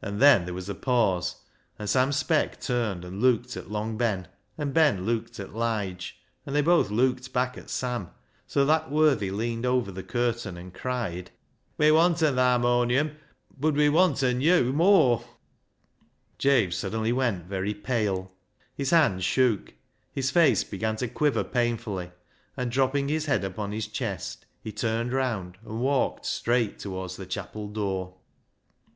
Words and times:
And 0.00 0.22
then 0.22 0.44
there 0.44 0.54
was 0.54 0.68
a 0.68 0.74
pause, 0.76 1.42
and 1.80 1.90
Sam 1.90 2.12
Speck 2.12 2.60
turned 2.60 3.04
and 3.04 3.20
looked 3.20 3.56
at 3.56 3.68
Long 3.68 3.96
Ben, 3.98 4.28
and 4.56 4.72
Ben 4.72 5.04
looked 5.04 5.40
at 5.40 5.52
Lige, 5.52 6.14
and 6.46 6.54
they 6.54 6.60
both 6.62 6.92
looked 6.92 7.32
back 7.32 7.58
at 7.58 7.68
Sam, 7.68 8.02
and 8.02 8.10
so 8.46 8.64
that 8.64 8.88
worthy 8.88 9.32
leaned 9.32 9.66
over 9.66 9.90
the 9.90 10.04
curtain 10.04 10.56
and 10.56 10.72
cried 10.72 11.32
—"We 11.76 11.90
wanten 11.90 12.34
th' 12.34 12.38
harmonion, 12.38 13.16
bud 13.58 13.74
we 13.74 13.88
wanten 13.88 14.40
yo' 14.40 14.62
viooar." 14.72 15.24
Jabe 16.38 16.70
suddenly 16.70 17.12
went 17.12 17.46
very 17.46 17.74
pale, 17.74 18.30
his 18.76 18.90
hand 18.90 19.24
shook, 19.24 19.74
his 20.12 20.30
face 20.30 20.62
began 20.62 20.94
to 20.98 21.08
quiver 21.08 21.42
painfully, 21.42 22.12
and 22.56 22.70
THE 22.70 22.76
HARMONIUM 22.76 23.06
369 23.08 23.08
dropping 23.08 23.08
his 23.08 23.26
head 23.26 23.42
upon 23.42 23.72
his 23.72 23.88
chest, 23.88 24.46
he 24.62 24.70
turned 24.70 25.12
round 25.12 25.58
and 25.64 25.80
walked 25.80 26.24
straight 26.26 26.78
towards 26.78 27.16
the 27.16 27.26
chapel 27.26 27.66
door. 27.66 28.14